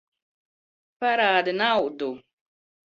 [1.03, 2.13] Parādi naudu!